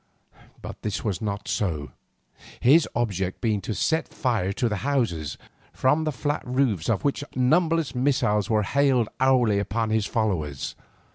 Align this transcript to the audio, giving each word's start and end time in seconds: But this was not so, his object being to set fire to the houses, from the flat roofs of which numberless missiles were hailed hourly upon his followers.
But 0.63 0.81
this 0.81 1.03
was 1.03 1.21
not 1.21 1.47
so, 1.47 1.91
his 2.59 2.89
object 2.95 3.39
being 3.39 3.61
to 3.61 3.75
set 3.75 4.07
fire 4.11 4.51
to 4.53 4.67
the 4.67 4.77
houses, 4.77 5.37
from 5.73 6.05
the 6.05 6.11
flat 6.11 6.41
roofs 6.43 6.89
of 6.89 7.03
which 7.03 7.23
numberless 7.35 7.93
missiles 7.93 8.49
were 8.49 8.63
hailed 8.63 9.09
hourly 9.19 9.59
upon 9.59 9.91
his 9.91 10.07
followers. 10.07 10.73